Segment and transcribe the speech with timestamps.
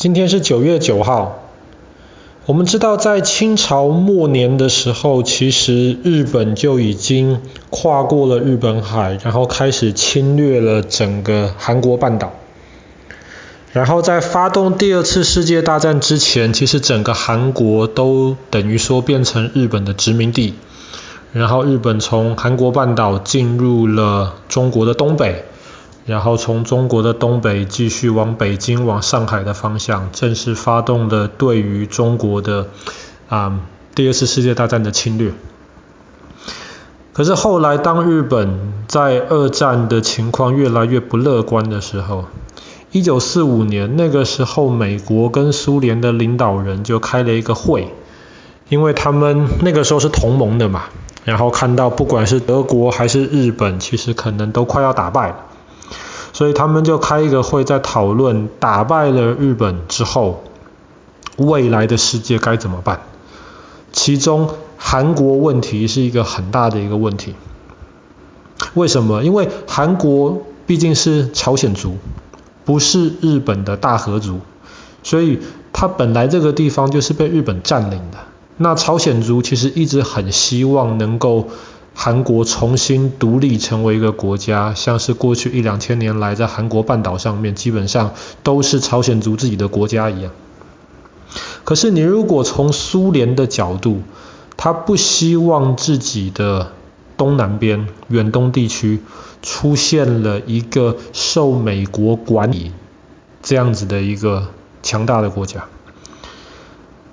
[0.00, 1.42] 今天是九月九号。
[2.46, 12.32] 我们知道，在清朝末年的时候，其实日本就已经跨过了日本海，然后开始侵略了整个韩国半岛。
[13.74, 20.54] 然后在发动第二次世界大战之前，其实整个韩国都等于说变成日本的殖民地。
[21.34, 25.44] 然后日本从韩国半岛进入了中国的东北。
[26.10, 32.66] 然后从中国的东北继续往北京、往上海的方向，正式发动了对于中国的
[33.28, 33.60] 啊、
[33.94, 35.32] 第二次世界大战的侵略。
[37.12, 42.24] 可是后来，当日本在二战的情况越来越不乐观的时候，
[42.90, 47.94] 一九四五年那个时候，美国跟苏联的领导人就开了一个会，
[48.68, 50.86] 因为他们那个时候是同盟的嘛，
[51.24, 55.36] 然后看到不管是德国还是日本，其实可能都快要打败了。
[56.40, 60.42] 所以他们就开一个会，在讨论打败了日本之后，
[61.36, 63.02] 未来的世界该怎么办。
[63.92, 67.34] 其中韩国问题是一个很大的一个问题。
[68.72, 69.22] 为什么？
[69.22, 71.98] 因为韩国毕竟是朝鲜族，
[72.64, 74.40] 不是日本的大和族，
[75.02, 75.40] 所以
[75.74, 78.16] 它本来这个地方就是被日本占领的。
[78.56, 81.50] 那朝鲜族其实一直很希望能够。
[81.94, 90.32] 韩国重新独立成为一个国家，像是过去一两千年来在韩国半岛上面基本上都是朝鲜族自己的国家一样。
[91.64, 94.02] 可是你如果从苏联的角度，
[94.56, 96.72] 他不希望自己的
[97.16, 99.00] 东南边远东地区
[99.42, 102.72] 出现了一个受美国管理
[103.42, 104.48] 这样子的一个
[104.82, 105.66] 强大的国家。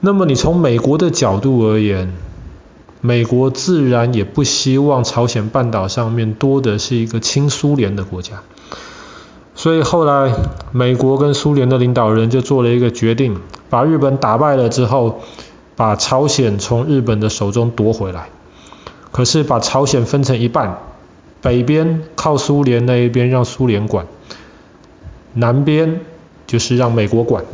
[0.00, 2.12] 那么你从美国的角度而言，
[3.06, 8.40] 美国自然也不希望朝鲜半岛上面多的是一个亲苏联的国家，
[9.54, 10.32] 所以后来
[10.72, 13.36] 美国跟苏联的领导人就做了一个决定，
[13.68, 15.20] 把日本打败了之后，
[15.76, 18.30] 把朝鲜从日本的手中夺回来。
[19.12, 20.78] 可是把朝鲜分成一半，
[21.42, 24.06] 北边靠苏联那一边让苏联管，
[25.34, 26.00] 南边
[26.46, 27.44] 就是让美国管。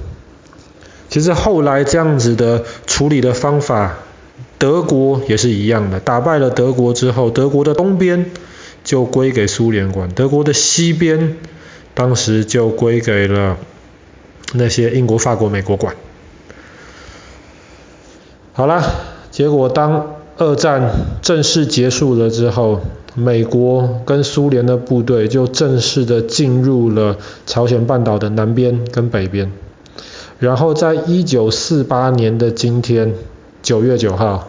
[1.08, 3.96] 其实后来这样子的处理的方法。
[4.60, 8.26] 德国也是一样的，打败了德国之后，德国的东边
[8.84, 11.38] 就归给苏联管，德国的西边
[11.94, 13.56] 当时就归给了
[14.52, 15.96] 那些英国、法国、美国管。
[18.52, 18.82] 好了，
[19.30, 20.90] 结果当二战
[21.22, 22.82] 正式结束了之后，
[23.14, 27.16] 美国跟苏联的部队就正式的进入了
[27.46, 29.50] 朝鲜半岛的南边跟北边，
[30.38, 33.14] 然后在一九四八年的今天。
[33.70, 34.48] 九月九号，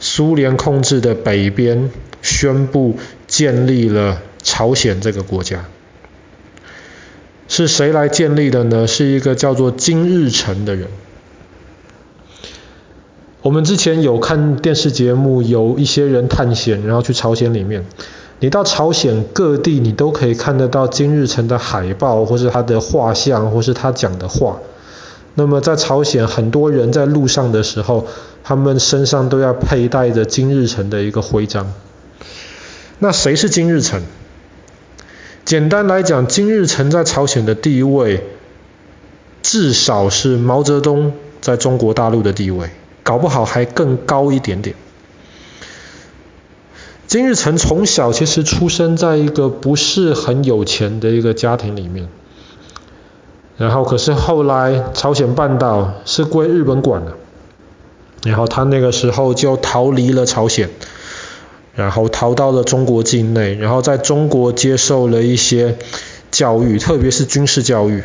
[0.00, 1.92] 苏联控制的北边
[2.22, 2.96] 宣布
[3.28, 5.66] 建立了朝鲜这个国家。
[7.46, 8.88] 是谁来建立的呢？
[8.88, 10.88] 是一个叫做金日成的人。
[13.42, 17.86] 我们之前有看电视节目，有一些人探险，然后去朝鲜里面。
[18.40, 24.58] 你到朝鲜各地，你都可以看得到金日成的海报，或是他的画像，或是他讲的话。
[25.34, 28.06] 那么在朝鲜，很多人在路上的时候，
[28.44, 31.72] 他们身上都要佩戴着金日成的一个徽章。
[32.98, 34.02] 那谁是金日成？
[35.44, 38.24] 简单来讲，金日成在朝鲜的地位，
[39.42, 42.70] 至少是毛泽东在中国大陆的地位，
[43.02, 44.76] 搞不好还更高一点点。
[47.06, 52.08] 金日成从小其实出生在一个不是很有钱的一个家庭里面。
[53.58, 57.12] 然后，可是后来朝鲜半岛是归日本管的，
[58.24, 60.70] 然后他那个时候就逃离了朝鲜，
[61.74, 65.76] 然后逃到了中国境内，然后在中国接受了一些
[66.30, 68.02] 教育，特别是军事教育。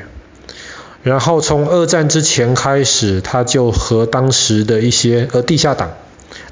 [1.02, 5.94] 然后从二战之前开始，他就和当时的一些呃地下党，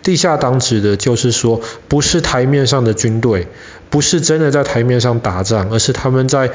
[0.04, 3.50] 地下党指的就是说，不是台面上的军队，
[3.90, 6.50] 不是真的在台面上打仗，而是他们在。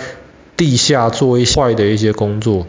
[0.60, 2.66] 地下做一些坏的一些工作，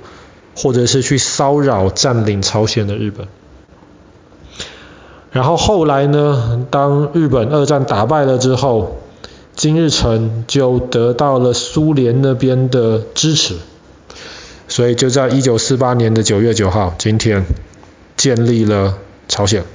[0.56, 3.28] 或者是去骚扰占领朝鲜的日本。
[5.34, 9.02] 然后后来呢，当日本二战打败了之后，
[9.58, 13.58] 金日成就得到了苏联那边的支持，
[14.70, 17.44] 所以就在一九四八年的九月九号，今天
[18.16, 19.66] 建立了朝鲜。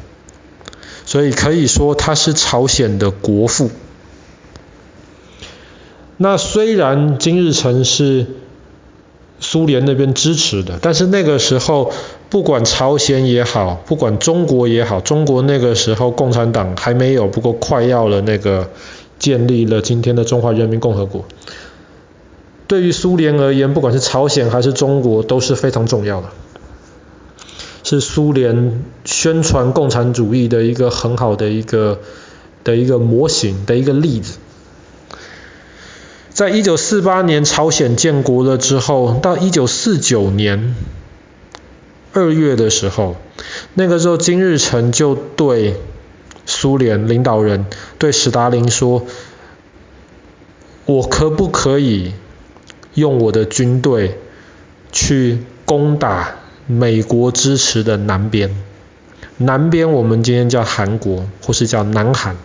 [1.04, 3.70] 所以可以说他是朝鲜的国父。
[6.18, 8.26] 那虽然金日成是
[9.38, 11.92] 苏联那边支持的，但是那个时候
[12.30, 18.70] 不管朝鲜也好，不管中国也好，中国那个时候共产党还没有，不过快要了那个
[19.18, 21.26] 建立了今天的中华人民共和国。
[22.66, 26.28] 对于苏联而言，不管是朝鲜还是中国都是非常重要的，
[27.84, 32.00] 是苏联宣传共产主义的一个很好的一个
[32.64, 34.38] 的一个模型的一个例子。
[36.36, 40.74] 在一九四八年朝鲜建国了之后，到一九四九年
[42.12, 43.16] 二月的时候，
[43.72, 45.76] 那个时候金日成就对
[46.44, 47.64] 苏联领导人
[47.98, 49.06] 对史达林说
[50.84, 52.12] ：“我可不可以？”
[52.92, 54.18] 用我的军队
[54.92, 56.36] 去攻打
[56.66, 58.54] 美国支持的南边，
[59.38, 62.36] 南边我们今天叫韩国，或是叫南韩。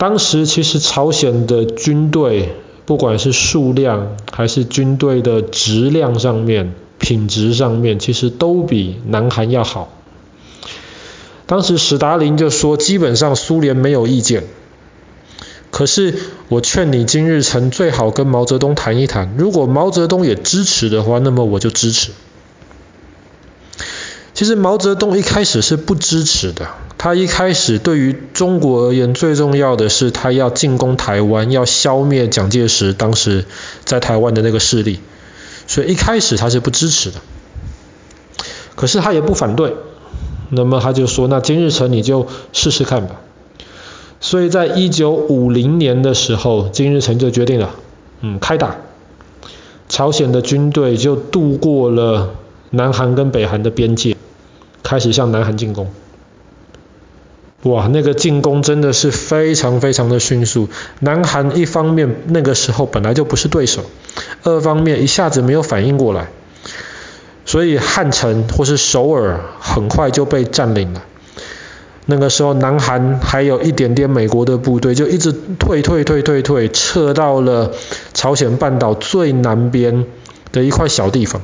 [0.00, 2.54] 当时其实朝鲜的军队，
[2.86, 9.92] 不管是数量还是军队的质量上面、品质上面，其实都比南韩要好。
[11.44, 14.44] 当时史达林就说，基本上苏联没有意见。
[15.70, 16.18] 可是
[16.48, 22.12] 我劝你金日成最好跟毛泽东谈一谈，如果毛泽东也支持的话，那么我就支持。
[24.32, 26.70] 其实毛泽东一开始是不支持的，
[27.02, 33.46] 他一开始对于中国而言最重要的是他要进攻台湾，要消灭蒋介石当时
[33.86, 35.00] 在台湾的那个势力，
[35.66, 37.16] 所以一开始他是不支持的。
[38.76, 39.76] 可是他也不反对，
[40.50, 43.22] 那么他就说，那金日成你就试试看吧。
[44.20, 47.70] 所以在一九五零年的时候，金日成就决定了，
[48.20, 48.76] 嗯，开打。
[49.88, 52.34] 朝鲜的军队就渡过了
[52.68, 54.18] 南韩跟北韩的边界，
[54.82, 55.90] 开始向南韩进攻。
[57.64, 60.68] 哇，那个进攻真的是非常非常的迅速。
[61.00, 63.84] 南韩一方面那个时候本来就不是对手，
[64.44, 66.28] 二方面一下子没有反应过来，
[67.44, 71.04] 所以汉城或是首尔很快就被占领了。
[72.06, 77.72] 那个时候，南韩还有一点点美国的部队，就一直退退退退退，撤到了
[78.14, 80.06] 朝鲜半岛最南边
[80.50, 81.42] 的一块小地方。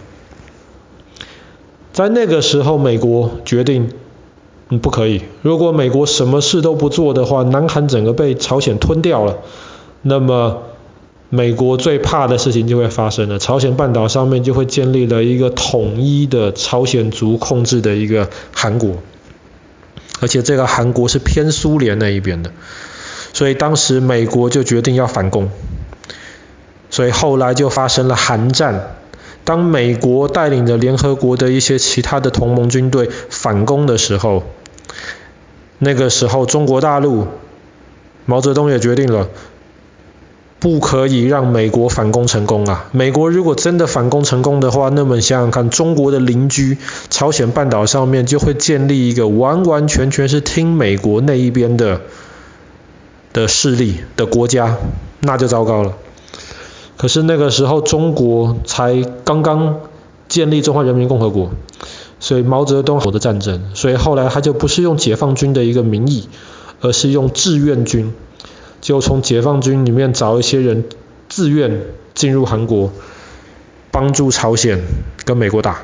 [1.92, 3.90] 在那个时候，美国决定，
[4.68, 5.22] 嗯，不可以。
[5.42, 9.38] 如果美国什么事都不做的话，南韩整个被朝鲜吞掉了，
[10.02, 10.62] 那么
[11.28, 13.38] 美国最怕的事情就会发生了。
[13.38, 18.96] 朝鲜半岛上面就会建立了一个统一的朝鲜族控制的一个韩国。
[20.18, 22.50] 而且这个韩国是偏苏联那一边的，
[23.32, 25.50] 所以当时美国就决定要反攻，
[26.90, 28.96] 所以后来就发生了韩战。
[29.46, 34.42] 当美国带领着联合国的一些其他的同盟军队反攻的时候，
[35.78, 37.28] 那个时候中国大陆，
[38.26, 39.28] 毛泽东也决定了。
[40.58, 42.88] 不可以让美国反攻成功啊！
[42.90, 46.78] 美国如果真的反攻成功的话，那么想想看，中国的邻居
[47.10, 52.00] 朝鲜半岛上面就会建立一个完完全全是听美国那一边的
[53.34, 54.76] 的势力的国家，
[55.20, 55.92] 那就糟糕了。
[57.06, 59.76] 可是那个时候中国才刚刚
[60.26, 61.52] 建立中华人民共和国，
[62.18, 66.28] 所以毛泽东有的战争，所以后来他就不是用解放军的一个名义，
[66.80, 68.12] 而是用志愿军。
[68.80, 70.82] 就从解放军里面找一些人
[71.28, 71.80] 自愿
[72.12, 72.90] 进入韩国，
[73.92, 74.82] 帮助朝鲜
[75.24, 75.82] 跟美国打，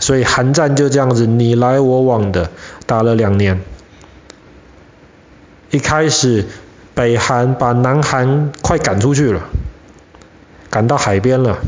[0.00, 2.50] 所以韩战就这样子你来我往的
[2.84, 3.60] 打了两年。
[5.70, 6.46] 一开始
[6.94, 9.42] 北韩把南韩快赶出去了，
[10.70, 11.58] 赶到海边了。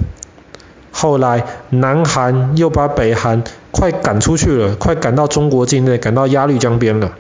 [0.93, 7.13] 后来南韩又把北韩快赶出去了，快赶到中国境内，赶到鸭绿江边了。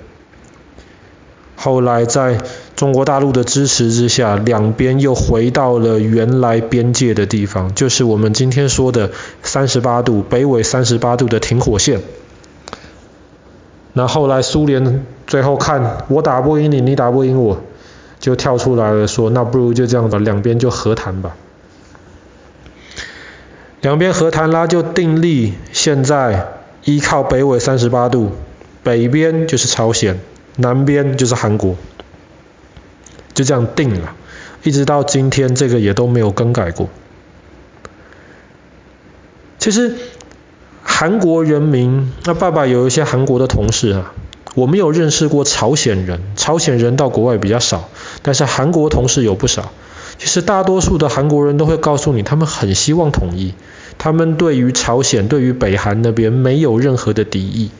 [1.56, 2.38] 后来在
[2.74, 9.10] 中国大陆的支持之下，两边又回到了原来边界的地方，就是我们今天说的
[9.42, 12.00] 三十八度，北纬三十八度的停火线。
[13.92, 17.60] 那后来苏联最后看我打不赢你，你打不赢我，
[18.18, 21.36] 就跳出来了说，那不如就这样吧，两边就和谈吧。
[23.82, 26.52] 两边和谈拉，就订立现在
[26.84, 28.30] 依靠北纬三十八度，
[28.84, 30.20] 北边就是朝鲜，
[30.56, 31.76] 南边就是韩国。
[33.34, 34.14] 就这样定了，
[34.62, 36.88] 一直到今天，这个也都没有更改过。
[39.58, 39.96] 其实
[40.84, 44.12] 韩国人民，那爸爸有一些韩国的同事啊，
[44.54, 47.88] 我没有认识过朝鲜人，朝鲜人到国外比较少，
[48.22, 49.72] 但是韩国同事有不少。
[50.22, 53.54] 其实大多数的韩国人都会告诉你，他们很希望统一，
[53.98, 57.70] 他们对于朝鲜、对于北韩那边没有任何的敌意。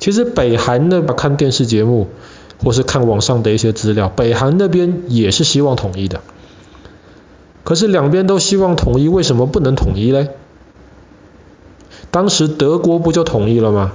[0.00, 2.08] 其实北韩那边看电视节目。
[2.64, 6.20] 或是看网上的一些资料，北韩那边也是希望统一的。
[7.64, 10.28] 可是两边都希望统一，为什么不能统一嘞？
[12.12, 13.90] 当时德国不就统一了吗？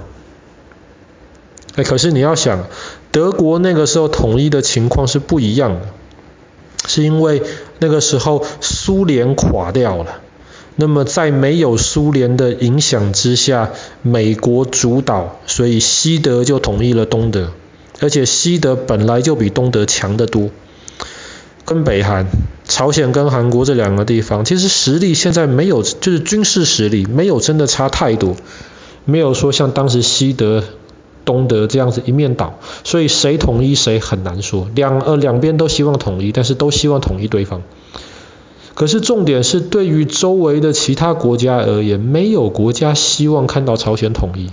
[1.76, 2.66] 哎，可是你要想，
[3.10, 5.86] 德国那个时候统一的情况是不一样的。
[6.88, 7.40] 是因为
[7.78, 10.22] 那个时候苏联垮掉了。
[10.80, 13.70] 那么在没有苏联的影响之下，
[14.02, 17.50] 美国主导，所以西德就统一了东德，
[18.00, 20.50] 而且西德本来就比东德强得多。
[21.64, 22.28] 跟北韩、
[22.64, 28.36] 朝鲜跟韩国这两个地方，其实实力现在没有，就是军事实力没有真的差太多，
[29.04, 30.62] 没有说像当时西德、
[31.28, 32.54] 东德这样子一面倒，
[32.84, 34.66] 所以谁统一谁很难说。
[34.74, 37.60] 两呃两边都希望统一，但是都希望统一对方。
[38.74, 44.48] 可是重点是，对于周围的其他国家而言，没有国家希望看到朝鲜统一。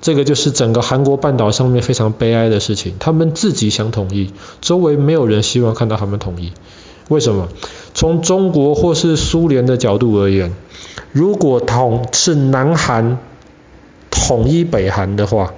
[0.00, 2.94] 这个就是整个韩国半岛上面非常悲哀的事情。
[2.98, 4.30] 他们自己想统一，
[4.62, 6.52] 周围没有人希望看到他们统一。
[7.08, 7.48] 为什么？
[7.92, 10.52] 从中国或是苏联的角度而言，
[11.12, 13.18] 如果统是南韩
[14.26, 15.54] 统一北韩的话，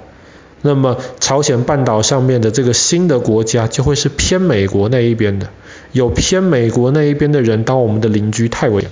[0.60, 5.48] 那么朝鲜半岛上面的这个新的国家就会是偏美国那一边的。
[5.92, 8.90] 有偏美国那一边的人当我们的邻居太危险。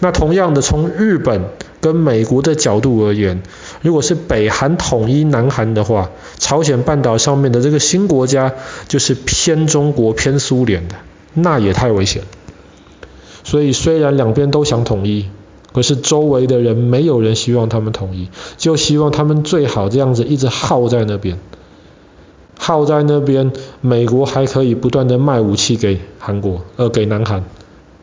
[0.00, 1.44] 那同样的，从日本
[1.80, 3.42] 跟美国的角度而言，
[3.82, 8.52] 如果是北韩统一南韩的话，朝鲜半岛上面的这个新国家
[8.88, 10.96] 就是偏中国、偏苏联的，
[11.34, 12.24] 那也太危险。
[13.44, 15.28] 所以虽然两边都想统一，
[15.72, 21.38] 可是周围的人没有人希望他们统一，就希望他们最好这样子一直耗在那边。
[22.58, 27.44] 耗在那边，美国还可以不断的卖武器给韩国，呃，给南韩，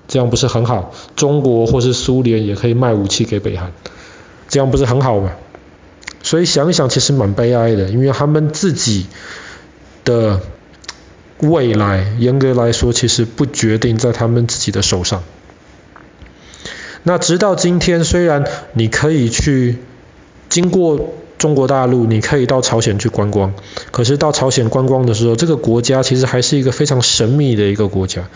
[0.08, 0.92] 这样不是很好？
[1.16, 3.72] 中国或是苏联也可以卖武器给北韩，
[4.50, 5.32] 这样不是很好吗？
[6.24, 9.06] 所以想一想，其实蛮悲哀的，因为他们自己
[10.04, 10.42] 的
[11.40, 15.22] 未来，严格来说，其实不决定在他们自己的手上。
[17.08, 19.78] 那直到今天，虽然你可以去
[20.50, 21.00] 经过。
[21.38, 23.54] 中国大陆，你可以到朝鲜去观光，
[23.92, 28.28] 可是到朝鲜观光的时候，这个国家其实还是一个非常神秘的一个国家。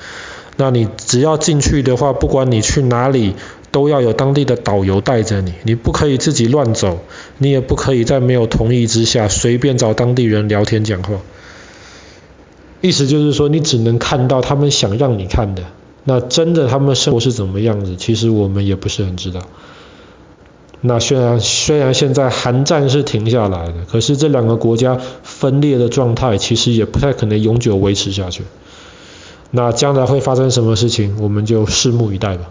[0.55, 3.33] 那你只要进去的话，不管你去哪里，
[3.71, 6.99] 都要有当地的导游带着你，你不可以自己乱走，
[7.39, 11.15] 你也不可以在没有同意之下随便找当地人聊天讲话。
[12.81, 15.63] 意思就是说，你只能看到他们想让你看的。
[16.03, 19.41] 那真的他们生活是怎么样子，其实我们也不是很知道。
[20.81, 28.43] 那虽然虽然现在韩战是停下来了，可是这两个国家分裂的状态其实也不太可能永久维持下去。
[29.51, 32.49] 那将来会发生什么事情，我们就拭目以待吧。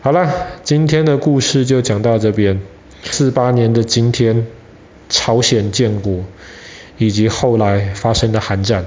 [0.00, 0.32] 好了，
[0.64, 2.60] 今天的故事就讲到这边。
[3.04, 4.48] 四八年的今天，
[5.08, 6.24] 朝鲜建国，
[6.98, 8.86] 以及后来发生的韩战。